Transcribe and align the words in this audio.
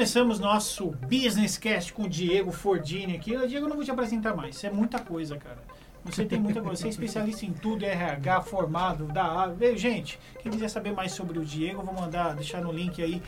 começamos 0.00 0.40
nosso 0.40 0.92
Business 1.02 1.58
Cast 1.58 1.92
com 1.92 2.04
o 2.04 2.08
Diego 2.08 2.50
Fordini 2.50 3.16
aqui. 3.16 3.36
O 3.36 3.46
Diego, 3.46 3.66
eu 3.66 3.68
não 3.68 3.76
vou 3.76 3.84
te 3.84 3.90
apresentar 3.90 4.34
mais. 4.34 4.56
Isso 4.56 4.66
é 4.66 4.70
muita 4.70 4.98
coisa, 4.98 5.36
cara. 5.36 5.58
Você 6.06 6.24
tem 6.24 6.40
muita 6.40 6.62
coisa. 6.62 6.80
Você 6.80 6.86
é 6.86 6.90
especialista 6.90 7.44
em 7.44 7.52
tudo, 7.52 7.84
RH, 7.84 8.40
formado, 8.40 9.04
da. 9.04 9.54
Gente, 9.76 10.18
quem 10.42 10.50
quiser 10.50 10.70
saber 10.70 10.92
mais 10.92 11.12
sobre 11.12 11.38
o 11.38 11.44
Diego, 11.44 11.82
eu 11.82 11.84
vou 11.84 11.94
mandar, 11.94 12.34
deixar 12.34 12.62
no 12.62 12.72
link 12.72 13.02
aí 13.02 13.22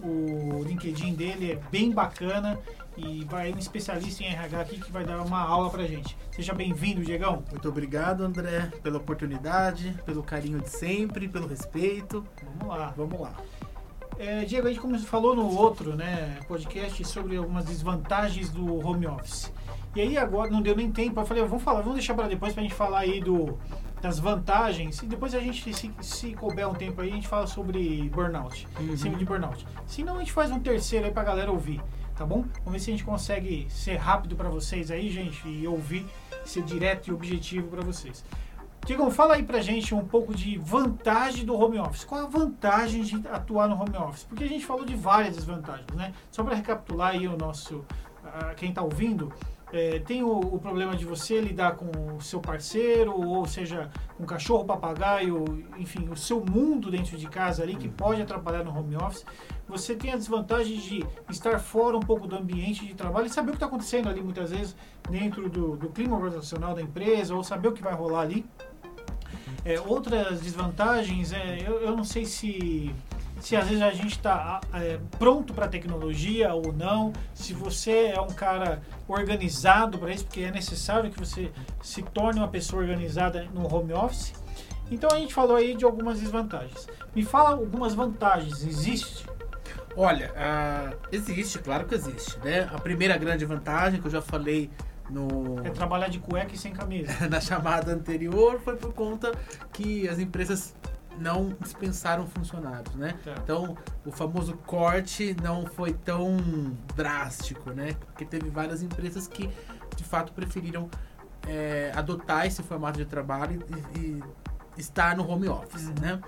o 0.00 0.62
LinkedIn 0.62 1.14
dele. 1.14 1.50
É 1.50 1.56
bem 1.72 1.90
bacana. 1.90 2.60
E 2.96 3.24
vai 3.24 3.52
um 3.52 3.58
especialista 3.58 4.22
em 4.22 4.28
RH 4.28 4.60
aqui 4.60 4.80
que 4.80 4.92
vai 4.92 5.04
dar 5.04 5.20
uma 5.20 5.40
aula 5.40 5.68
pra 5.68 5.82
gente. 5.82 6.16
Seja 6.30 6.54
bem-vindo, 6.54 7.02
Diegão. 7.02 7.42
Muito 7.50 7.68
obrigado, 7.68 8.22
André, 8.22 8.70
pela 8.84 8.98
oportunidade, 8.98 9.96
pelo 10.06 10.22
carinho 10.22 10.60
de 10.60 10.70
sempre, 10.70 11.26
pelo 11.26 11.48
respeito. 11.48 12.24
Vamos 12.60 12.76
lá. 12.76 12.94
Vamos 12.96 13.20
lá. 13.20 13.34
É, 14.18 14.44
Diego, 14.44 14.66
a 14.66 14.70
gente 14.70 14.80
como 14.80 14.98
falou 15.00 15.34
no 15.34 15.46
outro 15.56 15.96
né, 15.96 16.38
podcast 16.46 17.04
sobre 17.04 17.36
algumas 17.36 17.64
desvantagens 17.64 18.48
do 18.50 18.86
home 18.86 19.06
office. 19.06 19.52
E 19.94 20.00
aí 20.00 20.18
agora 20.18 20.50
não 20.50 20.60
deu 20.60 20.74
nem 20.74 20.90
tempo, 20.90 21.20
eu 21.20 21.26
falei, 21.26 21.42
vamos 21.44 21.62
falar, 21.62 21.80
vamos 21.80 21.94
deixar 21.94 22.14
para 22.14 22.26
depois 22.26 22.52
para 22.52 22.62
a 22.62 22.64
gente 22.64 22.74
falar 22.74 23.00
aí 23.00 23.20
do, 23.20 23.56
das 24.02 24.18
vantagens 24.18 25.00
e 25.02 25.06
depois 25.06 25.34
a 25.34 25.40
gente, 25.40 25.72
se, 25.72 25.92
se 26.00 26.32
couber 26.34 26.68
um 26.68 26.74
tempo 26.74 27.00
aí, 27.00 27.10
a 27.10 27.14
gente 27.14 27.28
fala 27.28 27.46
sobre 27.46 28.08
burnout, 28.10 28.66
Uhum. 28.80 28.96
síndrome 28.96 29.18
de 29.18 29.24
burnout. 29.24 29.64
Se 29.86 30.02
não, 30.02 30.16
a 30.16 30.18
gente 30.18 30.32
faz 30.32 30.50
um 30.50 30.58
terceiro 30.58 31.06
aí 31.06 31.12
pra 31.12 31.22
galera 31.22 31.50
ouvir, 31.50 31.80
tá 32.16 32.26
bom? 32.26 32.44
Vamos 32.64 32.72
ver 32.72 32.78
se 32.80 32.90
a 32.90 32.92
gente 32.92 33.04
consegue 33.04 33.66
ser 33.70 33.96
rápido 33.96 34.34
para 34.34 34.48
vocês 34.48 34.90
aí, 34.90 35.08
gente, 35.10 35.46
e 35.46 35.66
ouvir, 35.68 36.04
ser 36.44 36.62
direto 36.64 37.08
e 37.08 37.12
objetivo 37.12 37.68
para 37.68 37.82
vocês. 37.82 38.24
Diego, 38.84 39.10
fala 39.10 39.36
aí 39.36 39.42
pra 39.42 39.62
gente 39.62 39.94
um 39.94 40.04
pouco 40.04 40.34
de 40.34 40.58
vantagem 40.58 41.46
do 41.46 41.58
home 41.58 41.78
office. 41.78 42.04
Qual 42.04 42.20
a 42.20 42.26
vantagem 42.26 43.00
de 43.02 43.26
atuar 43.28 43.66
no 43.66 43.76
home 43.80 43.96
office? 43.96 44.24
Porque 44.24 44.44
a 44.44 44.48
gente 44.48 44.66
falou 44.66 44.84
de 44.84 44.94
várias 44.94 45.36
desvantagens, 45.36 45.88
né? 45.94 46.12
Só 46.30 46.44
para 46.44 46.54
recapitular 46.54 47.12
aí 47.12 47.26
o 47.26 47.34
nosso, 47.34 47.82
ah, 48.22 48.52
quem 48.54 48.68
está 48.68 48.82
ouvindo, 48.82 49.32
é, 49.72 50.00
tem 50.00 50.22
o, 50.22 50.38
o 50.38 50.58
problema 50.58 50.94
de 50.94 51.06
você 51.06 51.40
lidar 51.40 51.76
com 51.76 51.86
o 52.14 52.20
seu 52.20 52.40
parceiro, 52.40 53.18
ou 53.18 53.46
seja, 53.46 53.90
com 54.18 54.26
cachorro, 54.26 54.66
papagaio, 54.66 55.66
enfim, 55.78 56.06
o 56.10 56.16
seu 56.16 56.44
mundo 56.44 56.90
dentro 56.90 57.16
de 57.16 57.26
casa 57.26 57.62
ali 57.62 57.76
que 57.76 57.88
pode 57.88 58.20
atrapalhar 58.20 58.62
no 58.62 58.78
home 58.78 58.96
office. 58.96 59.24
Você 59.66 59.96
tem 59.96 60.12
a 60.12 60.16
desvantagem 60.16 60.76
de 60.76 61.06
estar 61.30 61.58
fora 61.58 61.96
um 61.96 62.00
pouco 62.00 62.26
do 62.26 62.36
ambiente 62.36 62.84
de 62.86 62.94
trabalho 62.94 63.26
e 63.28 63.30
saber 63.30 63.48
o 63.48 63.52
que 63.52 63.56
está 63.56 63.66
acontecendo 63.66 64.10
ali 64.10 64.22
muitas 64.22 64.50
vezes 64.50 64.76
dentro 65.10 65.48
do, 65.48 65.74
do 65.74 65.88
clima 65.88 66.16
organizacional 66.16 66.74
da 66.74 66.82
empresa, 66.82 67.34
ou 67.34 67.42
saber 67.42 67.68
o 67.68 67.72
que 67.72 67.82
vai 67.82 67.94
rolar 67.94 68.20
ali. 68.20 68.44
É, 69.64 69.80
outras 69.80 70.40
desvantagens, 70.40 71.32
é, 71.32 71.58
eu, 71.66 71.80
eu 71.80 71.96
não 71.96 72.04
sei 72.04 72.24
se, 72.24 72.94
se 73.40 73.56
às 73.56 73.68
vezes 73.68 73.82
a 73.82 73.90
gente 73.90 74.16
está 74.16 74.60
pronto 75.18 75.52
para 75.52 75.66
a 75.66 75.68
tecnologia 75.68 76.54
ou 76.54 76.72
não, 76.72 77.12
se 77.34 77.52
você 77.52 78.12
é 78.14 78.20
um 78.20 78.28
cara 78.28 78.82
organizado 79.06 79.98
para 79.98 80.12
isso, 80.12 80.24
porque 80.24 80.40
é 80.40 80.50
necessário 80.50 81.10
que 81.10 81.18
você 81.18 81.50
se 81.82 82.02
torne 82.02 82.40
uma 82.40 82.48
pessoa 82.48 82.82
organizada 82.82 83.46
no 83.52 83.72
home 83.72 83.92
office. 83.92 84.32
Então 84.90 85.10
a 85.10 85.18
gente 85.18 85.32
falou 85.32 85.56
aí 85.56 85.74
de 85.74 85.84
algumas 85.84 86.20
desvantagens. 86.20 86.86
Me 87.14 87.24
fala 87.24 87.50
algumas 87.50 87.94
vantagens, 87.94 88.64
existe? 88.66 89.26
Olha, 89.96 90.32
ah, 90.36 90.92
existe, 91.12 91.58
claro 91.58 91.86
que 91.86 91.94
existe, 91.94 92.38
né? 92.40 92.68
A 92.72 92.80
primeira 92.80 93.16
grande 93.16 93.44
vantagem 93.44 94.00
que 94.00 94.06
eu 94.06 94.10
já 94.10 94.20
falei 94.20 94.70
no, 95.10 95.60
É 95.64 95.70
trabalhar 95.70 96.08
de 96.08 96.18
cueca 96.18 96.54
e 96.54 96.58
sem 96.58 96.72
camisa. 96.72 97.12
na 97.28 97.40
chamada 97.40 97.92
anterior 97.92 98.60
foi 98.60 98.76
por 98.76 98.92
conta 98.92 99.32
que 99.72 100.08
as 100.08 100.18
empresas 100.18 100.74
não 101.18 101.54
dispensaram 101.60 102.26
funcionários, 102.26 102.94
né? 102.96 103.14
Tá. 103.24 103.34
Então, 103.42 103.76
o 104.04 104.10
famoso 104.10 104.54
corte 104.66 105.36
não 105.42 105.64
foi 105.66 105.92
tão 105.92 106.36
drástico, 106.96 107.70
né? 107.70 107.94
Porque 108.06 108.24
teve 108.24 108.50
várias 108.50 108.82
empresas 108.82 109.28
que, 109.28 109.48
de 109.94 110.02
fato, 110.02 110.32
preferiram 110.32 110.90
é, 111.46 111.92
adotar 111.94 112.46
esse 112.46 112.62
formato 112.64 112.98
de 112.98 113.04
trabalho 113.04 113.62
e, 113.94 114.00
e 114.00 114.22
estar 114.76 115.16
no 115.16 115.28
home 115.28 115.48
office, 115.48 115.86
Uhum. 115.86 115.94
né? 116.00 116.20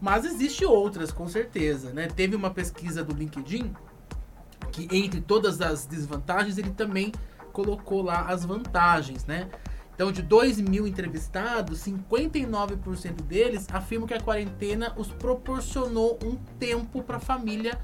Mas 0.00 0.24
existe 0.24 0.64
outras, 0.64 1.12
com 1.12 1.28
certeza, 1.28 1.92
né? 1.92 2.08
Teve 2.08 2.34
uma 2.34 2.50
pesquisa 2.50 3.04
do 3.04 3.14
LinkedIn 3.14 3.74
que, 4.72 4.88
entre 4.90 5.20
todas 5.20 5.60
as 5.60 5.84
desvantagens, 5.86 6.56
ele 6.58 6.70
também 6.70 7.12
colocou 7.54 8.02
lá 8.02 8.26
as 8.26 8.44
vantagens, 8.44 9.24
né? 9.24 9.48
Então, 9.94 10.10
de 10.10 10.22
2 10.22 10.60
mil 10.60 10.88
entrevistados, 10.88 11.78
59% 11.84 13.22
deles 13.22 13.66
afirmam 13.72 14.08
que 14.08 14.14
a 14.14 14.20
quarentena 14.20 14.92
os 14.96 15.06
proporcionou 15.08 16.18
um 16.22 16.34
tempo 16.58 17.00
para 17.00 17.18
a 17.18 17.20
família 17.20 17.78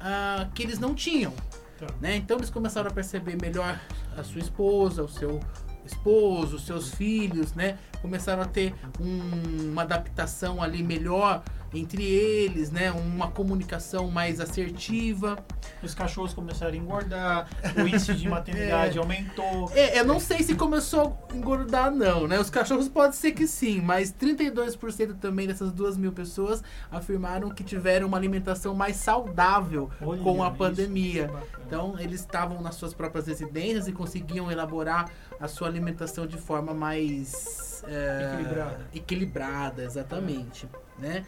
ah, 0.00 0.48
que 0.54 0.62
eles 0.62 0.78
não 0.78 0.94
tinham. 0.94 1.32
Tá. 1.76 1.86
Né? 2.00 2.16
Então, 2.16 2.36
eles 2.36 2.48
começaram 2.48 2.88
a 2.88 2.94
perceber 2.94 3.36
melhor 3.42 3.78
a 4.16 4.22
sua 4.22 4.40
esposa, 4.40 5.02
o 5.02 5.08
seu 5.08 5.40
esposo, 5.84 6.56
os 6.56 6.64
seus 6.64 6.94
filhos, 6.94 7.54
né? 7.54 7.78
Começaram 8.00 8.42
a 8.42 8.46
ter 8.46 8.74
um- 9.00 9.72
uma 9.72 9.82
adaptação 9.82 10.62
ali 10.62 10.82
melhor 10.82 11.42
entre 11.72 12.04
eles, 12.04 12.70
né? 12.70 12.90
Uma 12.90 13.30
comunicação 13.30 14.08
mais 14.10 14.40
assertiva. 14.40 15.36
Os 15.82 15.94
cachorros 15.94 16.32
começaram 16.32 16.72
a 16.72 16.76
engordar, 16.76 17.48
o 17.76 17.86
índice 17.86 18.14
de 18.14 18.26
maternidade 18.28 18.98
aumentou. 18.98 19.70
É, 19.74 19.98
eu 19.98 20.04
não 20.04 20.18
sei 20.18 20.42
se 20.42 20.54
começou 20.54 21.18
a 21.30 21.36
engordar, 21.36 21.90
não, 21.90 22.26
né? 22.26 22.38
Os 22.38 22.50
cachorros 22.50 22.88
pode 22.88 23.16
ser 23.16 23.32
que 23.32 23.46
sim, 23.46 23.80
mas 23.80 24.12
32% 24.12 25.18
também 25.18 25.46
dessas 25.46 25.72
duas 25.72 25.96
mil 25.96 26.12
pessoas 26.12 26.62
afirmaram 26.90 27.50
que 27.50 27.62
tiveram 27.62 28.08
uma 28.08 28.16
alimentação 28.16 28.74
mais 28.74 28.96
saudável 28.96 29.90
Olha, 30.00 30.22
com 30.22 30.42
a 30.42 30.50
pandemia. 30.50 31.26
isso 31.26 31.36
é. 31.58 31.62
Então, 31.66 31.96
eles 31.98 32.20
estavam 32.20 32.60
nas 32.62 32.74
suas 32.76 32.94
próprias 32.94 33.26
residências 33.26 33.86
e 33.88 33.92
conseguiam 33.92 34.50
elaborar 34.50 35.10
a 35.38 35.46
sua 35.46 35.68
alimentação 35.68 36.26
de 36.26 36.36
forma 36.38 36.72
mais 36.72 37.82
é, 37.86 38.30
Equilibrada. 38.32 38.86
equilibrada, 38.94 39.84
exatamente, 39.84 40.68
né? 40.98 41.24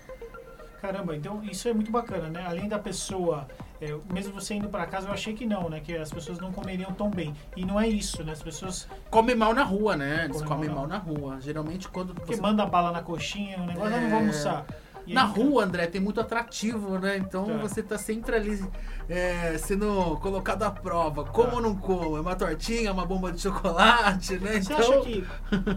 Caramba, 0.80 1.14
então 1.14 1.42
isso 1.44 1.68
é 1.68 1.74
muito 1.74 1.90
bacana, 1.90 2.28
né? 2.28 2.44
Além 2.46 2.66
da 2.68 2.78
pessoa, 2.78 3.46
é, 3.80 3.94
mesmo 4.12 4.32
você 4.32 4.54
indo 4.54 4.68
pra 4.68 4.86
casa, 4.86 5.08
eu 5.08 5.12
achei 5.12 5.34
que 5.34 5.44
não, 5.44 5.68
né? 5.68 5.80
Que 5.80 5.94
as 5.96 6.10
pessoas 6.10 6.38
não 6.38 6.50
comeriam 6.52 6.90
tão 6.92 7.10
bem. 7.10 7.34
E 7.54 7.64
não 7.66 7.78
é 7.78 7.86
isso, 7.86 8.24
né? 8.24 8.32
As 8.32 8.42
pessoas 8.42 8.88
Come 9.10 9.34
mal 9.34 9.52
na 9.52 9.62
rua, 9.62 9.94
né? 9.96 10.24
Eles 10.24 10.38
Come 10.38 10.48
comem 10.48 10.70
mal 10.70 10.86
na 10.86 10.96
rua. 10.96 11.38
Geralmente 11.40 11.86
quando 11.88 12.14
porque 12.14 12.34
você 12.34 12.40
manda 12.40 12.64
bala 12.64 12.92
na 12.92 13.02
coxinha, 13.02 13.58
o 13.58 13.66
negócio, 13.66 13.94
ah, 13.94 14.00
não 14.00 14.08
vou 14.08 14.18
É. 14.18 14.20
almoçar. 14.20 14.66
E 15.06 15.14
Na 15.14 15.24
aí, 15.24 15.30
rua, 15.32 15.64
André, 15.64 15.86
tem 15.86 16.00
muito 16.00 16.20
atrativo, 16.20 16.98
né? 16.98 17.16
Então 17.16 17.44
Tá. 17.46 17.56
você 17.56 17.82
tá 17.82 17.98
sempre 17.98 18.36
ali 18.36 18.62
é, 19.08 19.56
sendo 19.58 20.16
colocado 20.20 20.62
à 20.62 20.70
prova. 20.70 21.24
Como 21.24 21.48
Tá. 21.50 21.56
ou 21.56 21.62
não 21.62 21.74
como? 21.74 22.16
É 22.16 22.20
uma 22.20 22.36
tortinha, 22.36 22.92
uma 22.92 23.04
bomba 23.04 23.32
de 23.32 23.40
chocolate, 23.40 24.38
né? 24.38 24.60
Você 24.60 24.72
então, 24.72 24.78
acha 24.78 25.00
que, 25.00 25.26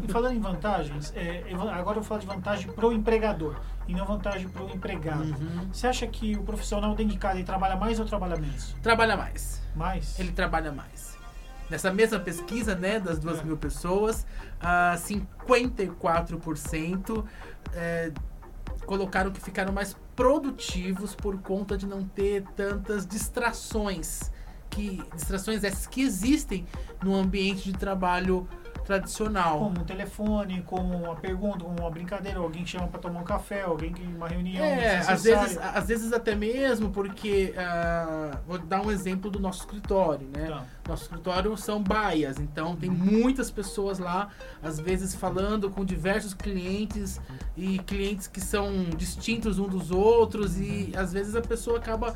e 0.03 0.11
falando 0.11 0.35
em 0.35 0.39
vantagens, 0.39 1.11
é, 1.15 1.43
eu 1.49 1.59
agora 1.61 1.97
eu 1.97 2.01
vou 2.01 2.03
falar 2.03 2.19
de 2.19 2.27
vantagem 2.27 2.71
pro 2.73 2.91
empregador 2.91 3.55
e 3.87 3.93
não 3.93 4.05
vantagem 4.05 4.47
pro 4.47 4.69
empregado. 4.69 5.23
Uhum. 5.23 5.67
Você 5.71 5.87
acha 5.87 6.07
que 6.07 6.35
o 6.35 6.43
profissional 6.43 6.95
dentro 6.95 7.13
de 7.13 7.19
casa 7.19 7.35
ele 7.35 7.43
trabalha 7.43 7.75
mais 7.75 7.99
ou 7.99 8.05
trabalha 8.05 8.35
menos? 8.37 8.75
trabalha 8.81 9.17
mais. 9.17 9.61
Mais? 9.75 10.19
Ele 10.19 10.31
trabalha 10.31 10.71
mais. 10.71 11.17
Nessa 11.69 11.91
mesma 11.91 12.19
pesquisa, 12.19 12.75
né, 12.75 12.99
das 12.99 13.19
duas 13.19 13.39
É. 13.39 13.43
mil 13.43 13.57
pessoas, 13.57 14.25
ah, 14.61 14.95
54% 14.97 17.25
é, 17.73 18.11
colocaram 18.85 19.31
que 19.31 19.41
ficaram 19.41 19.73
mais 19.73 19.95
produtivos 20.15 21.15
por 21.15 21.39
conta 21.41 21.77
de 21.77 21.87
não 21.87 22.03
ter 22.03 22.43
tantas 22.55 23.05
distrações. 23.07 24.31
Que, 24.69 25.03
distrações 25.15 25.63
essas 25.63 25.85
que 25.85 26.01
existem 26.01 26.65
no 27.03 27.13
ambiente 27.15 27.71
de 27.71 27.77
trabalho 27.77 28.47
tradicional. 28.83 29.59
Como 29.59 29.81
um 29.81 29.83
telefone, 29.83 30.61
como 30.63 30.95
uma 30.97 31.15
pergunta, 31.15 31.63
como 31.63 31.79
uma 31.79 31.89
brincadeira, 31.89 32.39
alguém 32.39 32.63
que 32.63 32.69
chama 32.71 32.87
pra 32.87 32.99
tomar 32.99 33.19
um 33.21 33.23
café, 33.23 33.63
alguém 33.63 33.91
que 33.93 34.01
uma 34.03 34.27
reunião. 34.27 34.63
É, 34.63 34.97
às 34.99 35.23
vezes, 35.23 35.57
às 35.57 35.87
vezes 35.87 36.13
até 36.13 36.35
mesmo 36.35 36.89
porque. 36.91 37.53
ah, 37.57 38.37
vou 38.47 38.57
dar 38.59 38.81
um 38.81 38.91
exemplo 38.91 39.29
do 39.31 39.39
nosso 39.39 39.59
escritório, 39.61 40.27
né? 40.35 40.47
Tá. 40.47 40.65
Nosso 40.89 41.03
escritório 41.03 41.55
são 41.57 41.81
baias, 41.81 42.39
então 42.39 42.75
tem 42.75 42.89
muitas 42.89 43.49
pessoas 43.49 43.99
lá, 43.99 44.27
às 44.61 44.79
vezes 44.79 45.15
falando 45.15 45.69
com 45.69 45.85
diversos 45.85 46.33
clientes 46.33 47.21
e 47.55 47.79
clientes 47.79 48.27
que 48.27 48.41
são 48.41 48.69
distintos 48.97 49.59
um 49.59 49.67
dos 49.67 49.91
outros 49.91 50.59
e 50.59 50.91
às 50.95 51.13
vezes 51.13 51.35
a 51.35 51.41
pessoa 51.41 51.77
acaba 51.77 52.15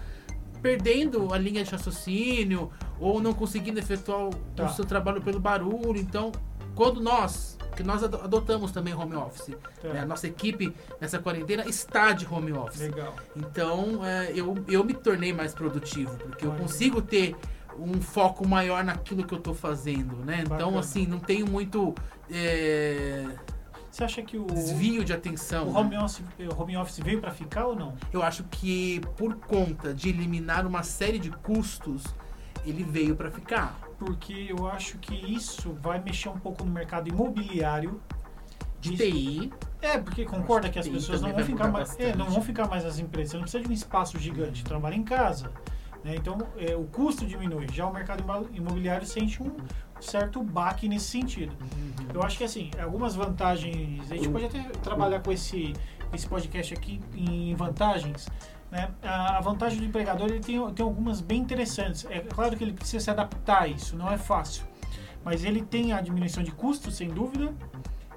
perdendo 0.61 1.33
a 1.33 1.37
linha 1.37 1.63
de 1.63 1.71
raciocínio 1.71 2.71
ou 2.99 3.21
não 3.21 3.33
conseguindo 3.33 3.79
efetuar 3.79 4.29
Tá. 4.55 4.65
o 4.65 4.69
seu 4.73 4.83
trabalho 4.85 5.21
pelo 5.21 5.39
barulho. 5.39 5.99
Então, 5.99 6.31
quando 6.77 7.01
nós, 7.01 7.57
que 7.75 7.81
nós 7.81 8.03
ado- 8.03 8.21
adotamos 8.21 8.71
também 8.71 8.93
home 8.93 9.15
office, 9.15 9.55
Tá. 9.81 9.89
né? 9.89 9.99
a 10.01 10.05
nossa 10.05 10.27
equipe 10.27 10.71
nessa 11.01 11.17
quarentena 11.17 11.65
está 11.67 12.11
de 12.13 12.25
home 12.25 12.53
office. 12.53 12.79
Legal. 12.81 13.15
Então, 13.35 14.05
é, 14.05 14.31
eu, 14.33 14.55
eu 14.67 14.83
me 14.83 14.93
tornei 14.93 15.33
mais 15.33 15.53
produtivo, 15.55 16.15
porque 16.17 16.45
eu 16.45 16.51
consigo 16.51 17.01
ter 17.01 17.35
um 17.79 17.99
foco 17.99 18.47
maior 18.47 18.83
naquilo 18.83 19.25
que 19.25 19.33
eu 19.33 19.39
tô 19.39 19.53
fazendo, 19.55 20.15
né? 20.23 20.41
Então, 20.45 20.57
Bacana. 20.57 20.79
assim, 20.79 21.05
não 21.07 21.19
tenho 21.19 21.47
muito. 21.47 21.93
é, 22.29 23.25
Você 23.91 24.03
acha 24.03 24.21
que 24.21 24.37
o, 24.37 24.45
Desvio 24.45 25.03
de 25.03 25.13
atenção. 25.13 25.67
o 25.69 25.73
né? 25.73 25.79
home, 25.79 25.97
office, 25.97 26.21
o 26.39 26.61
home 26.61 26.77
office 26.77 26.99
veio 26.99 27.19
para 27.19 27.31
ficar 27.31 27.65
ou 27.65 27.75
não? 27.75 27.95
Eu 28.13 28.21
acho 28.21 28.43
que 28.45 29.01
por 29.15 29.33
conta 29.35 29.93
de 29.93 30.09
eliminar 30.09 30.65
uma 30.67 30.83
série 30.83 31.17
de 31.19 31.31
custos, 31.31 32.03
ele 32.65 32.83
veio 32.83 33.15
para 33.15 33.31
ficar. 33.31 33.75
Porque 33.97 34.47
eu 34.49 34.67
acho 34.69 34.97
que 34.99 35.15
isso 35.15 35.73
vai 35.81 35.99
mexer 36.01 36.29
um 36.29 36.37
pouco 36.37 36.63
no 36.63 36.71
mercado 36.71 37.07
imobiliário. 37.09 37.99
De 38.79 38.93
Isso- 38.93 39.03
TI, 39.03 39.53
É, 39.81 39.97
porque 39.97 40.23
concorda 40.23 40.69
que 40.69 40.77
as 40.77 40.87
pessoas 40.87 41.19
não 41.21 41.33
vão 41.33 41.43
ficar 41.43 41.67
mais. 41.67 41.99
É, 41.99 42.15
não 42.15 42.27
vão 42.29 42.41
ficar 42.41 42.67
mais 42.67 42.83
nas 42.83 42.99
empresas. 42.99 43.31
Você 43.31 43.37
não 43.37 43.43
precisa 43.43 43.63
de 43.63 43.69
um 43.69 43.73
espaço 43.73 44.19
gigante, 44.19 44.63
trabalha 44.63 44.95
em 44.95 45.03
casa. 45.03 45.51
né? 46.03 46.15
Então 46.15 46.37
é, 46.57 46.75
o 46.75 46.83
custo 46.85 47.25
diminui. 47.25 47.65
Já 47.73 47.87
o 47.87 47.91
mercado 47.93 48.21
imo- 48.23 48.47
imobiliário 48.53 49.05
sente 49.05 49.41
um 49.41 49.51
certo 49.99 50.43
baque 50.43 50.87
nesse 50.87 51.05
sentido. 51.07 51.55
Eu 52.13 52.21
acho 52.21 52.37
que 52.37 52.43
assim, 52.43 52.69
algumas 52.81 53.15
vantagens. 53.15 54.09
A 54.11 54.15
gente 54.15 54.29
pode 54.29 54.45
até 54.45 54.61
trabalhar 54.83 55.21
com 55.21 55.31
esse, 55.31 55.73
esse 56.13 56.27
podcast 56.27 56.71
aqui 56.75 57.01
em 57.15 57.53
vantagens. 57.55 58.29
Né? 58.71 58.89
A 59.01 59.39
vantagem 59.41 59.79
do 59.79 59.85
empregador 59.85 60.27
ele 60.29 60.39
tem, 60.39 60.59
tem 60.71 60.83
algumas 60.85 61.21
bem 61.21 61.39
interessantes. 61.41 62.05
É 62.09 62.19
claro 62.19 62.55
que 62.55 62.63
ele 62.63 62.73
precisa 62.73 63.03
se 63.03 63.09
adaptar 63.09 63.63
a 63.63 63.67
isso, 63.67 63.95
não 63.95 64.11
é 64.11 64.17
fácil. 64.17 64.65
Mas 65.23 65.43
ele 65.43 65.61
tem 65.61 65.93
a 65.93 66.01
diminuição 66.01 66.43
de 66.43 66.51
custos, 66.51 66.95
sem 66.95 67.09
dúvida. 67.09 67.53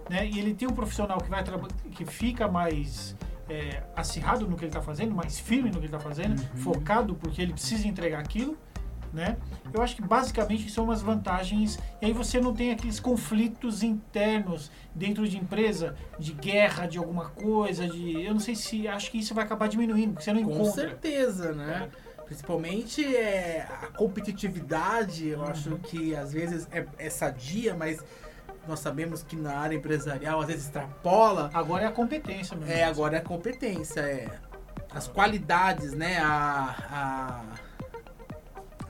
Né? 0.08 0.26
E 0.26 0.38
ele 0.38 0.54
tem 0.54 0.68
um 0.68 0.72
profissional 0.72 1.18
que, 1.18 1.30
vai 1.30 1.44
que 1.92 2.04
fica 2.04 2.48
mais 2.48 3.16
é, 3.48 3.82
acirrado 3.94 4.48
no 4.48 4.56
que 4.56 4.64
ele 4.64 4.70
está 4.70 4.82
fazendo, 4.82 5.14
mais 5.14 5.38
firme 5.38 5.70
no 5.70 5.74
que 5.74 5.86
ele 5.86 5.86
está 5.86 6.00
fazendo, 6.00 6.40
Uhum. 6.40 6.56
focado 6.56 7.14
porque 7.14 7.40
ele 7.40 7.52
precisa 7.52 7.86
entregar 7.86 8.20
aquilo. 8.20 8.56
Né? 9.12 9.36
Eu 9.72 9.82
acho 9.82 9.96
que 9.96 10.02
basicamente 10.02 10.70
são 10.70 10.84
umas 10.84 11.02
vantagens. 11.02 11.78
E 12.00 12.06
aí 12.06 12.12
você 12.12 12.40
não 12.40 12.54
tem 12.54 12.70
aqueles 12.70 13.00
conflitos 13.00 13.82
internos 13.82 14.70
dentro 14.94 15.28
de 15.28 15.36
empresa, 15.36 15.96
de 16.18 16.32
guerra, 16.32 16.86
de 16.86 16.98
alguma 16.98 17.30
coisa, 17.30 17.88
de. 17.88 18.22
Eu 18.22 18.32
não 18.32 18.40
sei 18.40 18.54
se. 18.54 18.86
Acho 18.86 19.10
que 19.10 19.18
isso 19.18 19.34
vai 19.34 19.44
acabar 19.44 19.68
diminuindo, 19.68 20.12
porque 20.12 20.24
você 20.24 20.32
não 20.32 20.44
com 20.44 20.52
encontra. 20.52 20.72
certeza, 20.72 21.52
né? 21.52 21.88
Principalmente 22.24 23.04
é, 23.16 23.66
a 23.68 23.88
competitividade, 23.88 25.26
eu 25.26 25.42
acho 25.44 25.76
que 25.78 26.14
às 26.14 26.32
vezes 26.32 26.68
é, 26.70 26.86
é 26.96 27.10
sadia, 27.10 27.74
mas 27.74 27.98
nós 28.68 28.78
sabemos 28.78 29.24
que 29.24 29.34
na 29.34 29.58
área 29.58 29.74
empresarial 29.74 30.40
às 30.40 30.46
vezes 30.46 30.66
extrapola. 30.66 31.50
Agora 31.52 31.82
é 31.82 31.86
a 31.88 31.90
competência 31.90 32.56
mesmo. 32.56 32.72
É, 32.72 32.84
agora 32.84 33.16
é 33.16 33.18
a 33.18 33.22
competência, 33.22 34.00
é. 34.00 34.28
As 34.94 35.08
qualidades, 35.08 35.92
né? 35.92 36.18
A, 36.18 36.76
a, 36.90 37.69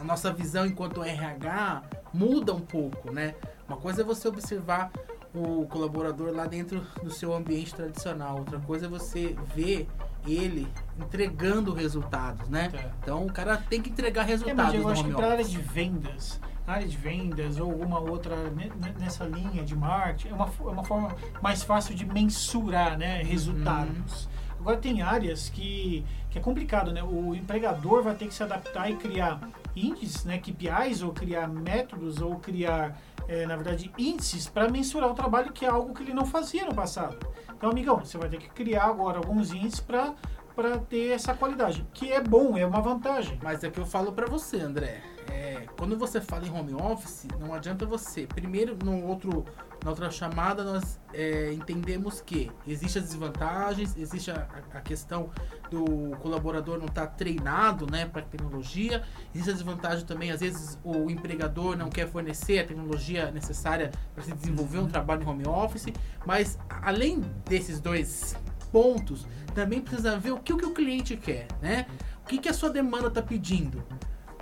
a 0.01 0.05
nossa 0.05 0.33
visão 0.33 0.67
enquanto 0.67 1.03
RH 1.05 1.83
muda 2.13 2.55
um 2.55 2.61
pouco, 2.61 3.13
né? 3.13 3.35
Uma 3.69 3.77
coisa 3.77 4.03
é 4.03 4.05
você 4.05 4.27
observar 4.29 4.91
o 5.35 5.67
colaborador 5.67 6.33
lá 6.35 6.47
dentro 6.47 6.85
do 7.03 7.11
seu 7.11 7.33
ambiente 7.35 7.73
tradicional, 7.75 8.39
outra 8.39 8.59
coisa 8.61 8.87
é 8.87 8.89
você 8.89 9.37
ver 9.55 9.87
ele 10.27 10.67
entregando 10.99 11.73
resultados, 11.73 12.49
né? 12.49 12.71
É. 12.75 12.91
Então 13.03 13.27
o 13.27 13.33
cara 13.33 13.57
tem 13.57 13.81
que 13.81 13.91
entregar 13.91 14.23
É, 14.23 14.25
mas 14.25 14.41
resultados 14.41 14.75
eu 14.75 14.83
no 14.83 14.89
acho 14.91 15.05
que 15.05 15.13
para 15.13 15.27
a 15.29 15.31
área 15.33 15.45
de 15.45 15.59
vendas, 15.59 16.41
área 16.67 16.87
de 16.87 16.97
vendas 16.97 17.59
ou 17.59 17.71
alguma 17.71 18.01
outra 18.01 18.37
ne- 18.51 18.73
ne- 18.75 18.95
nessa 18.99 19.25
linha 19.25 19.63
de 19.63 19.77
marketing, 19.77 20.29
é 20.33 20.35
uma, 20.35 20.47
é 20.47 20.63
uma 20.69 20.85
forma 20.85 21.15
mais 21.41 21.63
fácil 21.63 21.95
de 21.95 22.05
mensurar 22.05 22.99
né, 22.99 23.23
resultados. 23.23 24.29
Agora 24.59 24.77
tem 24.77 25.01
áreas 25.01 25.49
que, 25.49 26.05
que 26.29 26.39
é 26.39 26.43
complicado, 26.43 26.93
né? 26.93 27.03
O 27.03 27.35
empregador 27.35 28.03
vai 28.03 28.15
ter 28.15 28.27
que 28.27 28.35
se 28.35 28.43
adaptar 28.43 28.91
e 28.91 28.97
criar 28.97 29.41
índices, 29.75 30.25
né, 30.25 30.39
KPIs, 30.39 31.03
ou 31.03 31.13
criar 31.13 31.49
métodos, 31.49 32.21
ou 32.21 32.37
criar, 32.37 32.99
eh, 33.29 33.47
na 33.47 33.57
verdade, 33.57 33.93
índices 33.99 34.49
para 34.49 34.69
mensurar 34.69 35.11
o 35.11 35.15
trabalho, 35.15 35.53
que 35.53 35.65
é 35.65 35.69
algo 35.69 35.95
que 35.95 36.03
ele 36.03 36.15
não 36.15 36.27
fazia 36.27 36.65
no 36.65 36.75
passado. 36.75 37.17
Então, 37.57 37.71
amigão, 37.71 37.99
você 37.99 38.17
vai 38.17 38.29
ter 38.29 38.39
que 38.39 38.49
criar 38.51 38.85
agora 38.85 39.19
alguns 39.19 39.53
índices 39.53 39.81
para 39.81 40.15
para 40.55 40.79
ter 40.79 41.13
essa 41.13 41.33
qualidade, 41.33 41.87
que 41.95 42.13
é 42.13 42.21
bom, 42.21 42.59
é 42.59 42.67
uma 42.67 42.83
vantagem. 42.83 43.39
Mas 43.43 43.65
é 43.65 43.71
que 43.71 43.79
eu 43.79 43.87
falo 43.87 44.13
pra 44.13 44.27
você, 44.27 44.61
André. 44.61 45.01
É, 45.31 45.65
quando 45.79 45.97
você 45.97 46.21
fala 46.21 46.47
em 46.47 46.51
home 46.51 46.75
office, 46.75 47.27
não 47.39 47.55
adianta 47.55 47.87
você. 47.87 48.27
Primeiro, 48.27 48.77
no 48.85 49.07
outro, 49.07 49.47
na 49.85 49.91
outra 49.91 50.11
chamada, 50.11 50.63
nós 50.63 50.99
é, 51.13 51.53
entendemos 51.53 52.21
que 52.21 52.51
existem 52.67 53.03
as 53.03 53.09
desvantagens, 53.09 53.97
existe 53.97 54.31
a, 54.31 54.47
a 54.75 54.81
questão 54.81 55.31
do 55.71 56.17
colaborador 56.19 56.79
não 56.79 56.87
estar 56.87 57.07
treinado 57.07 57.91
né, 57.91 58.05
para 58.07 58.23
tecnologia, 58.23 59.03
existe 59.35 59.51
a 59.51 59.55
desvantagem 59.55 60.05
também, 60.05 60.31
às 60.31 60.41
vezes 60.41 60.79
o 60.85 61.11
empregador 61.11 61.77
não 61.77 61.89
quer 61.89 62.09
fornecer 62.09 62.59
a 62.59 62.67
tecnologia 62.67 63.31
necessária 63.31 63.91
para 64.15 64.25
se 64.25 64.33
desenvolver 64.33 64.79
um 64.79 64.89
trabalho 64.89 65.23
em 65.23 65.27
home 65.27 65.47
office, 65.47 65.87
mas 66.27 66.59
além 66.83 67.21
desses 67.47 67.81
dois 67.81 68.37
pontos, 68.71 69.27
também 69.55 69.81
precisa 69.81 70.19
ver 70.19 70.33
o 70.33 70.39
que, 70.39 70.53
o 70.53 70.57
que 70.57 70.67
o 70.67 70.73
cliente 70.73 71.17
quer, 71.17 71.49
né? 71.61 71.87
O 72.23 72.27
que, 72.27 72.39
que 72.39 72.49
a 72.49 72.55
sua 72.55 72.71
demanda 72.71 73.09
está 73.09 73.21
pedindo. 73.21 73.83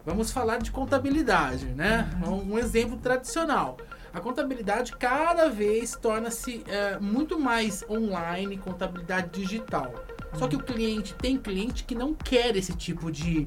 Vamos 0.04 0.30
falar 0.30 0.58
de 0.58 0.70
contabilidade, 0.70 1.66
né? 1.66 2.10
Um, 2.26 2.54
um 2.54 2.58
exemplo 2.58 2.96
tradicional. 2.98 3.78
A 4.18 4.20
contabilidade 4.20 4.96
cada 4.96 5.48
vez 5.48 5.94
torna-se 5.94 6.64
é, 6.66 6.98
muito 6.98 7.38
mais 7.38 7.84
online, 7.88 8.58
contabilidade 8.58 9.30
digital. 9.30 9.94
Só 10.34 10.48
que 10.48 10.56
o 10.56 10.58
cliente 10.58 11.14
tem 11.14 11.38
cliente 11.38 11.84
que 11.84 11.94
não 11.94 12.12
quer 12.12 12.56
esse 12.56 12.74
tipo 12.74 13.12
de, 13.12 13.46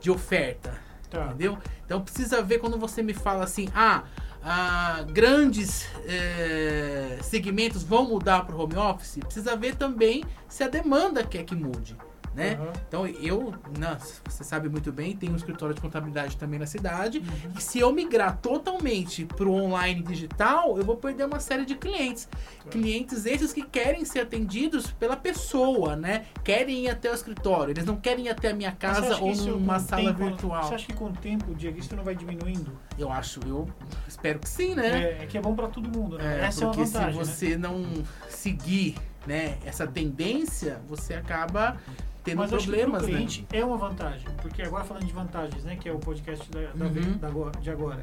de 0.00 0.10
oferta. 0.10 0.76
Tá. 1.08 1.26
Entendeu? 1.26 1.56
Então 1.86 2.00
precisa 2.00 2.42
ver 2.42 2.58
quando 2.58 2.76
você 2.76 3.04
me 3.04 3.14
fala 3.14 3.44
assim, 3.44 3.68
ah, 3.72 4.02
ah, 4.42 5.04
grandes 5.12 5.86
eh, 6.04 7.20
segmentos 7.22 7.84
vão 7.84 8.08
mudar 8.08 8.44
para 8.44 8.56
o 8.56 8.60
home 8.60 8.76
office, 8.76 9.20
precisa 9.20 9.54
ver 9.54 9.76
também 9.76 10.24
se 10.48 10.64
a 10.64 10.68
demanda 10.68 11.22
quer 11.22 11.44
que 11.44 11.54
mude. 11.54 11.96
Né? 12.34 12.54
Aham. 12.54 12.72
Então 12.86 13.06
eu, 13.06 13.52
né, 13.76 13.98
você 14.24 14.44
sabe 14.44 14.68
muito 14.68 14.92
bem, 14.92 15.16
tenho 15.16 15.32
um 15.32 15.36
escritório 15.36 15.74
de 15.74 15.80
contabilidade 15.80 16.36
também 16.36 16.60
na 16.60 16.66
cidade. 16.66 17.18
Uhum. 17.18 17.52
E 17.58 17.60
se 17.60 17.80
eu 17.80 17.92
migrar 17.92 18.38
totalmente 18.38 19.24
para 19.24 19.48
o 19.48 19.52
online 19.52 20.02
digital, 20.02 20.78
eu 20.78 20.84
vou 20.84 20.96
perder 20.96 21.24
uma 21.24 21.40
série 21.40 21.64
de 21.64 21.74
clientes. 21.74 22.28
Clientes 22.70 23.26
esses 23.26 23.52
que 23.52 23.62
querem 23.62 24.04
ser 24.04 24.20
atendidos 24.20 24.92
pela 24.92 25.16
pessoa, 25.16 25.96
né? 25.96 26.26
Querem 26.44 26.84
ir 26.84 26.90
até 26.90 27.10
o 27.10 27.14
escritório. 27.14 27.72
Eles 27.72 27.84
não 27.84 27.96
querem 27.96 28.26
ir 28.26 28.30
até 28.30 28.50
a 28.50 28.54
minha 28.54 28.72
casa 28.72 29.18
ou 29.20 29.34
numa 29.34 29.80
sala 29.80 30.04
tempo, 30.04 30.24
virtual. 30.24 30.62
Você 30.62 30.74
acha 30.74 30.86
que 30.86 30.92
com 30.92 31.06
o 31.06 31.12
tempo, 31.12 31.52
Diego, 31.54 31.78
isso 31.78 31.96
não 31.96 32.04
vai 32.04 32.14
diminuindo? 32.14 32.72
Eu 32.96 33.10
acho, 33.10 33.40
eu 33.46 33.68
espero 34.06 34.38
que 34.38 34.48
sim, 34.48 34.74
né? 34.74 35.02
É, 35.02 35.22
é 35.24 35.26
que 35.26 35.36
é 35.36 35.40
bom 35.40 35.54
para 35.54 35.68
todo 35.68 35.88
mundo, 35.88 36.16
né? 36.16 36.42
É, 36.42 36.44
Essa 36.44 36.62
é 36.62 36.66
uma 36.66 36.74
porque 36.74 36.90
vantagem, 36.90 37.12
se 37.12 37.18
né? 37.18 37.34
você 37.34 37.56
não 37.56 38.04
seguir 38.28 38.94
né, 39.26 39.58
essa 39.64 39.86
tendência, 39.86 40.80
você 40.88 41.14
acaba 41.14 41.76
tendo 42.24 42.38
Mas 42.38 42.52
acho 42.52 42.66
problemas, 42.66 43.02
pro 43.02 43.06
né? 43.10 43.16
cliente 43.18 43.46
é 43.52 43.64
uma 43.64 43.76
vantagem, 43.76 44.26
porque 44.42 44.62
agora 44.62 44.84
falando 44.84 45.04
de 45.06 45.12
vantagens, 45.12 45.64
né, 45.64 45.76
que 45.76 45.88
é 45.88 45.92
o 45.92 45.98
podcast 45.98 46.50
da, 46.50 46.60
da- 46.72 46.84
Uhum. 46.86 47.18
da 47.52 47.60
de 47.60 47.70
agora, 47.70 48.02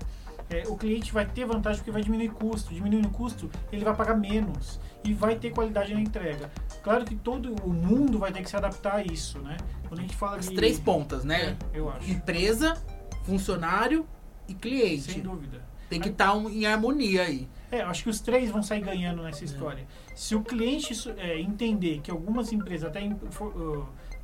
é, 0.50 0.64
o 0.68 0.76
cliente 0.78 1.12
vai 1.14 1.26
ter 1.26 1.46
vantagem 1.46 1.80
porque 1.80 1.92
vai 1.92 2.02
diminuir 2.02 2.30
custo, 2.30 2.74
diminuindo 2.74 3.08
o 3.08 3.12
custo, 3.12 3.50
ele 3.72 3.84
vai 3.84 3.96
pagar 3.96 4.16
menos 4.16 4.80
e 5.04 5.14
vai 5.14 5.36
ter 5.36 5.52
qualidade 5.52 5.94
na 5.94 6.00
entrega. 6.02 6.50
Claro 6.84 7.04
que 7.06 7.16
todo 7.16 7.54
o 7.64 7.70
mundo 7.74 8.18
vai 8.18 8.32
ter 8.32 8.42
que 8.42 8.50
se 8.50 8.56
adaptar 8.56 8.96
a 8.96 9.04
isso, 9.04 9.40
né? 9.40 9.58
Quando 9.88 10.00
a 10.00 10.04
gente 10.04 10.16
fala 10.16 10.38
As 10.38 10.48
de 10.50 10.56
três 10.56 10.80
pontas, 10.80 11.24
né? 11.26 11.58
É, 11.74 11.80
eu 11.80 11.90
acho. 11.90 12.10
Empresa, 12.10 12.76
funcionário 13.24 14.06
e 14.48 14.52
Sem 14.52 14.60
cliente. 14.60 15.22
dúvida. 15.22 15.62
Tem 15.90 16.00
que 16.02 16.10
estar 16.10 16.36
em 16.36 16.66
harmonia 16.66 17.24
aí. 17.24 17.48
É, 17.72 17.82
eu 17.82 17.88
acho 17.88 18.04
que 18.04 18.10
os 18.10 18.20
três 18.20 18.50
vão 18.50 18.62
sair 18.64 18.82
ganhando 18.82 19.22
É. 19.22 19.26
nessa 19.26 19.44
história. 19.46 19.86
Se 20.16 20.36
o 20.36 20.42
cliente 20.42 20.94
é, 21.18 21.40
entender 21.40 22.00
que 22.02 22.10
algumas 22.12 22.52
empresas 22.52 22.90
até 22.90 23.02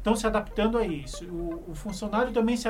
estão 0.04 0.18
se 0.18 0.28
adaptando 0.28 0.78
a 0.78 0.86
isso, 0.86 1.26
o, 1.26 1.64
o 1.70 1.74
funcionário 1.74 2.34
também 2.34 2.58
se 2.58 2.68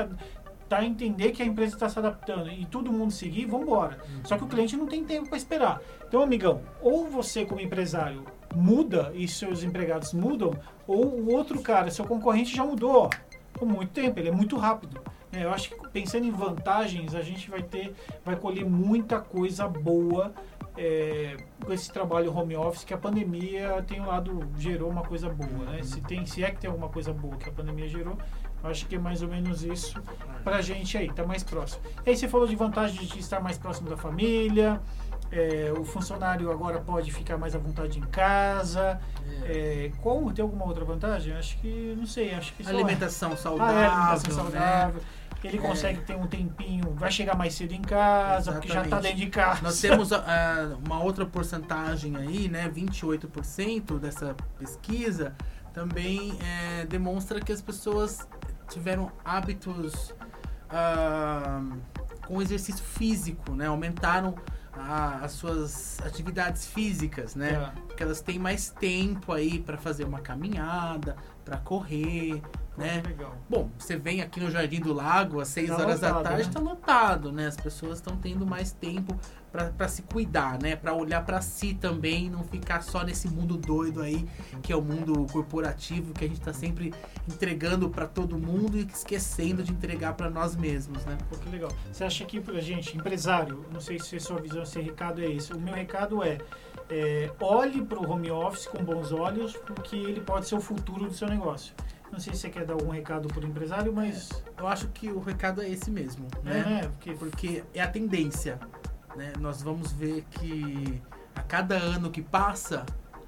está 0.62 0.78
a 0.78 0.84
entender 0.84 1.32
que 1.32 1.42
a 1.42 1.46
empresa 1.46 1.74
está 1.74 1.88
se 1.88 1.98
adaptando 1.98 2.48
e 2.48 2.64
todo 2.64 2.92
mundo 2.92 3.10
seguir, 3.10 3.44
vamos 3.46 3.66
embora. 3.66 3.98
Só 4.22 4.38
que 4.38 4.44
o 4.44 4.46
cliente 4.46 4.76
não 4.76 4.86
tem 4.86 5.04
tempo 5.04 5.28
para 5.28 5.36
esperar. 5.36 5.80
Então, 6.06 6.22
amigão, 6.22 6.62
ou 6.80 7.06
você 7.06 7.44
como 7.44 7.60
empresário 7.60 8.24
muda 8.54 9.10
e 9.14 9.26
seus 9.26 9.64
empregados 9.64 10.12
mudam, 10.12 10.52
ou 10.86 11.06
o 11.06 11.34
outro 11.34 11.60
cara, 11.60 11.90
seu 11.90 12.04
concorrente 12.04 12.56
já 12.56 12.64
mudou 12.64 13.10
por 13.52 13.66
muito 13.66 13.92
tempo, 13.92 14.18
ele 14.18 14.28
é 14.28 14.32
muito 14.32 14.56
rápido. 14.56 15.00
É, 15.32 15.44
eu 15.44 15.52
acho 15.52 15.70
que 15.70 15.88
pensando 15.88 16.24
em 16.24 16.30
vantagens, 16.30 17.14
a 17.14 17.22
gente 17.22 17.50
vai 17.50 17.62
ter, 17.62 17.92
vai 18.24 18.36
colher 18.36 18.64
muita 18.64 19.18
coisa 19.18 19.66
boa 19.66 20.32
é, 20.76 21.36
com 21.64 21.72
esse 21.72 21.92
trabalho 21.92 22.36
home 22.36 22.56
office 22.56 22.84
que 22.84 22.92
a 22.92 22.98
pandemia 22.98 23.82
tem 23.86 24.00
um 24.00 24.06
lado 24.06 24.40
gerou 24.58 24.90
uma 24.90 25.02
coisa 25.02 25.28
boa, 25.28 25.70
né? 25.70 25.82
Se 25.82 26.00
tem, 26.00 26.26
se 26.26 26.42
é 26.42 26.50
que 26.50 26.60
tem 26.60 26.68
alguma 26.68 26.88
coisa 26.88 27.12
boa 27.12 27.36
que 27.36 27.48
a 27.48 27.52
pandemia 27.52 27.88
gerou, 27.88 28.18
acho 28.62 28.86
que 28.86 28.96
é 28.96 28.98
mais 28.98 29.22
ou 29.22 29.28
menos 29.28 29.62
isso 29.62 30.00
pra 30.42 30.60
gente 30.60 30.96
aí, 30.98 31.12
tá 31.12 31.24
mais 31.24 31.42
próximo. 31.42 31.82
E 32.04 32.10
aí 32.10 32.16
você 32.16 32.26
falou 32.26 32.46
de 32.46 32.56
vantagem 32.56 33.06
de 33.06 33.18
estar 33.18 33.40
mais 33.40 33.58
próximo 33.58 33.88
da 33.88 33.96
família. 33.96 34.80
é, 35.30 35.72
o 35.76 35.84
funcionário 35.84 36.50
agora 36.50 36.80
pode 36.80 37.12
ficar 37.12 37.36
mais 37.36 37.54
à 37.54 37.58
vontade 37.58 37.98
em 37.98 38.02
casa. 38.02 39.00
É, 39.44 39.90
qual 40.00 40.30
tem 40.32 40.42
alguma 40.42 40.64
outra 40.64 40.84
vantagem? 40.84 41.34
Acho 41.34 41.58
que 41.58 41.94
não 41.96 42.06
sei, 42.06 42.34
acho 42.34 42.52
que 42.54 42.64
só 42.64 42.70
Alimentação 42.70 43.32
ah, 43.32 43.36
saudável, 43.36 43.76
é, 43.76 43.86
alimentação 43.86 44.44
né? 44.44 44.92
Ele 45.48 45.58
consegue 45.58 46.00
ter 46.02 46.16
um 46.16 46.26
tempinho, 46.26 46.94
vai 46.94 47.10
chegar 47.10 47.36
mais 47.36 47.54
cedo 47.54 47.72
em 47.72 47.82
casa, 47.82 48.52
porque 48.52 48.68
já 48.68 48.74
tá 48.74 48.80
Exatamente. 48.86 49.02
dentro 49.02 49.24
de 49.24 49.30
casa. 49.30 49.62
Nós 49.62 49.80
temos 49.80 50.12
ah, 50.12 50.76
uma 50.84 51.02
outra 51.02 51.26
porcentagem 51.26 52.16
aí, 52.16 52.48
né? 52.48 52.68
28% 52.68 53.98
dessa 53.98 54.34
pesquisa 54.58 55.34
também 55.72 56.38
eh, 56.40 56.86
demonstra 56.86 57.40
que 57.40 57.52
as 57.52 57.60
pessoas 57.60 58.28
tiveram 58.68 59.10
hábitos 59.24 60.14
ah, 60.70 61.60
com 62.26 62.40
exercício 62.40 62.84
físico, 62.84 63.52
né? 63.52 63.66
Aumentaram 63.66 64.34
as 65.22 65.32
suas 65.32 66.00
atividades 66.04 66.66
físicas, 66.66 67.34
né? 67.34 67.52
É. 67.52 67.80
Porque 67.86 68.02
elas 68.02 68.20
têm 68.20 68.38
mais 68.38 68.70
tempo 68.70 69.32
aí 69.32 69.58
para 69.58 69.76
fazer 69.76 70.04
uma 70.04 70.20
caminhada, 70.20 71.16
para 71.44 71.58
correr, 71.58 72.42
né? 72.76 73.02
Legal. 73.06 73.36
Bom, 73.48 73.70
você 73.78 73.96
vem 73.96 74.20
aqui 74.20 74.40
no 74.40 74.50
Jardim 74.50 74.80
do 74.80 74.92
Lago 74.92 75.40
às 75.40 75.48
6 75.48 75.68
Tá 75.68 75.76
horas 75.76 76.00
da 76.00 76.08
lotado, 76.08 76.22
tarde, 76.24 76.46
né? 76.48 76.52
tá 76.52 76.60
lotado, 76.60 77.32
né? 77.32 77.46
As 77.46 77.56
pessoas 77.56 77.98
estão 77.98 78.16
tendo 78.16 78.46
mais 78.46 78.72
tempo 78.72 79.18
para 79.52 79.86
se 79.86 80.02
cuidar, 80.02 80.60
né? 80.60 80.74
Para 80.74 80.92
olhar 80.92 81.24
para 81.24 81.40
si 81.40 81.74
também, 81.74 82.28
não 82.28 82.42
ficar 82.42 82.82
só 82.82 83.04
nesse 83.04 83.28
mundo 83.28 83.56
doido 83.56 84.02
aí, 84.02 84.28
que 84.60 84.72
é 84.72 84.76
o 84.76 84.82
mundo 84.82 85.26
corporativo, 85.32 86.12
que 86.12 86.24
a 86.24 86.28
gente 86.28 86.40
tá 86.40 86.52
sempre 86.52 86.92
entregando 87.28 87.88
para 87.88 88.06
todo 88.06 88.36
mundo 88.36 88.76
e 88.76 88.82
esquecendo 88.82 89.62
de 89.62 89.70
entregar 89.70 90.14
para 90.14 90.28
nós 90.28 90.56
mesmos, 90.56 91.04
né? 91.04 91.16
Pô, 91.30 91.36
que 91.36 91.48
legal. 91.48 91.70
Você 91.92 92.02
acha 92.02 92.24
que, 92.24 92.40
pra 92.40 92.60
gente, 92.60 92.96
empresário, 92.96 93.64
não 93.72 93.80
sei 93.80 94.00
se 94.00 94.16
a 94.16 94.20
sua 94.20 94.40
visão, 94.40 94.66
se 94.66 94.76
o 94.76 94.82
recado 94.82 95.22
é 95.22 95.26
esse. 95.30 95.52
O 95.52 95.60
meu 95.60 95.74
recado 95.74 96.20
é, 96.24 96.38
é 96.90 97.30
olhe 97.40 97.80
para 97.80 98.00
o 98.00 98.10
home 98.10 98.32
office 98.32 98.66
com 98.66 98.82
bons 98.82 99.12
olhos, 99.12 99.52
porque 99.52 99.94
ele 99.94 100.20
pode 100.20 100.48
ser 100.48 100.56
o 100.56 100.60
futuro 100.60 101.04
do 101.04 101.14
seu 101.14 101.28
negócio. 101.28 101.72
Não 102.14 102.20
sei 102.20 102.32
se 102.32 102.40
você 102.40 102.48
quer 102.50 102.64
dar 102.64 102.74
algum 102.74 102.90
recado 102.90 103.26
para 103.28 103.40
o 103.40 103.44
empresário, 103.46 103.92
mas... 103.92 104.30
Eu 104.56 104.68
acho 104.68 104.86
que 104.88 105.08
o 105.10 105.18
recado 105.18 105.60
é 105.60 105.68
esse 105.68 105.90
mesmo, 105.90 106.26
É, 106.44 106.48
né? 106.48 106.64
né? 106.64 106.80
Porque, 106.88 107.12
porque 107.14 107.64
é 107.74 107.82
a 107.82 107.88
tendência. 107.88 108.58
Né? 109.16 109.32
Nós 109.40 109.60
vamos 109.60 109.90
ver 109.92 110.24
que 110.30 111.02
a 111.34 111.42
cada 111.42 111.74
ano 111.76 112.10
que 112.10 112.22
passa, 112.22 112.86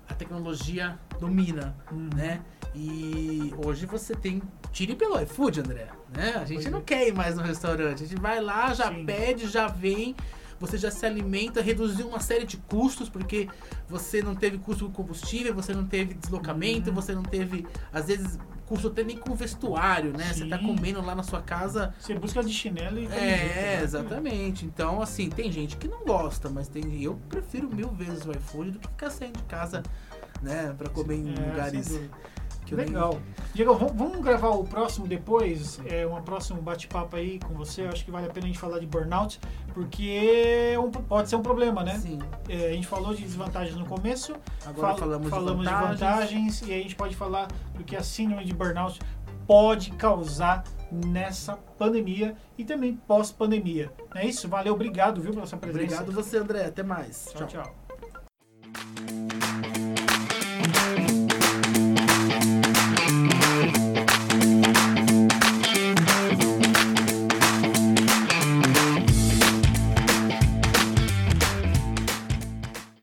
a 0.09 0.15
tecnologia 0.15 0.97
domina. 1.19 1.77
Hum, 1.93 2.09
Né? 2.15 2.41
E 2.75 3.53
hoje 3.65 3.87
você 3.87 4.15
tem. 4.15 4.41
Tire 4.71 4.95
pelo 4.95 5.19
iFood, 5.23 5.61
André. 5.61 5.89
Né? 6.15 6.35
A 6.37 6.45
gente 6.45 6.61
Pois 6.63 6.71
não 6.71 6.79
é. 6.81 6.83
quer 6.83 7.09
ir 7.09 7.15
mais 7.15 7.35
no 7.35 7.43
restaurante. 7.43 8.05
A 8.05 8.07
gente 8.07 8.21
vai 8.21 8.41
lá, 8.41 8.73
já 8.75 8.89
Sim. 8.93 9.05
pede, 9.07 9.49
já 9.49 9.67
vem. 9.67 10.15
Você 10.61 10.77
já 10.79 10.91
se 10.91 11.05
alimenta, 11.05 11.61
reduziu 11.63 12.07
uma 12.09 12.21
série 12.21 12.45
de 12.47 12.57
custos, 12.59 13.09
porque 13.09 13.49
você 13.89 14.23
não 14.23 14.35
teve 14.35 14.57
custo 14.59 14.87
com 14.87 14.93
combustível, 14.93 15.55
você 15.55 15.75
não 15.75 15.85
teve 15.87 16.15
deslocamento, 16.15 16.89
Uhum. 16.91 16.95
você 16.95 17.15
não 17.15 17.23
teve, 17.23 17.67
às 17.93 18.07
vezes, 18.07 18.39
custo 18.67 18.89
até 18.89 19.03
nem 19.05 19.17
com 19.17 19.35
vestuário, 19.35 20.13
né? 20.13 20.33
Você 20.33 20.47
tá 20.47 20.59
Sim. 20.59 20.67
comendo 20.67 21.01
lá 21.01 21.15
na 21.15 21.23
sua 21.23 21.41
casa 21.41 21.95
Você 21.99 22.15
busca 22.15 22.43
de 22.43 22.53
chinelo 22.53 22.99
e... 22.99 23.07
é, 23.07 23.81
exatamente. 23.83 24.65
Então, 24.67 25.01
assim, 25.01 25.31
tem 25.31 25.51
gente 25.51 25.77
que 25.77 25.89
não 25.89 26.05
gosta, 26.05 26.49
mas 26.51 26.69
tem 26.69 27.03
eu 27.03 27.15
prefiro 27.29 27.69
mil 27.75 27.89
vezes 27.91 28.27
o 28.27 28.33
iFood 28.33 28.73
do 28.73 28.79
que 28.79 28.89
ficar 28.89 29.11
saindo 29.11 29.39
de 29.39 29.45
casa, 29.45 29.83
né, 30.43 30.75
Pra 30.77 30.89
comer 30.89 31.17
em 31.17 31.33
É, 31.35 31.49
lugares. 31.49 32.01
Que 32.67 32.75
Legal. 32.75 33.19
Diego, 33.55 33.75
vamos, 33.75 34.19
gravar 34.21 34.51
o 34.51 34.65
próximo 34.65 35.07
depois, 35.07 35.81
é, 35.87 36.07
um 36.07 36.21
próximo 36.21 36.61
bate-papo 36.61 37.17
aí 37.17 37.39
com 37.39 37.55
você. 37.55 37.83
Acho 37.87 38.05
que 38.05 38.11
vale 38.11 38.27
a 38.27 38.31
pena 38.31 38.45
a 38.45 38.49
gente 38.49 38.59
falar 38.59 38.79
de 38.81 38.87
burnout, 38.87 39.41
porque 39.73 40.73
é 40.75 40.79
um- 40.79 40.91
pode 40.91 41.29
ser 41.31 41.37
um 41.37 41.43
problema, 41.43 41.83
né? 41.83 41.99
Sim. 41.99 42.19
É, 42.49 42.69
a 42.69 42.73
gente 42.73 42.87
falou 42.87 43.15
de 43.15 43.23
desvantagens 43.23 43.77
no 43.77 43.87
começo, 43.87 44.35
Agora 44.67 44.89
fal- 44.89 44.99
falamos, 44.99 45.31
falamos 45.31 45.63
de 45.67 45.69
de 45.69 45.75
vantagens. 45.75 46.01
vantagens 46.01 46.63
e 46.63 46.73
aí 46.73 46.81
a 46.81 46.83
gente 46.83 46.97
pode 46.97 47.17
falar 47.17 47.49
do 47.75 47.83
que 47.85 47.97
a 47.97 48.03
síndrome 48.03 48.45
de 48.45 48.53
burnout 48.53 48.99
pode 49.47 49.93
causar 49.93 50.65
nessa 50.91 51.57
pandemia 51.79 52.35
e 52.59 52.65
também 52.65 52.95
pós-pandemia. 53.07 53.91
É 54.15 54.27
isso? 54.27 54.49
Valeu, 54.49 54.75
obrigado, 54.75 55.21
viu, 55.21 55.33
pela 55.33 55.47
sua 55.47 55.57
presença. 55.59 55.85
Obrigado 56.03 56.13
você, 56.13 56.39
André. 56.39 56.65
Até 56.67 56.83
mais. 56.83 57.31
Tchau, 57.33 57.47
tchau. 57.47 57.86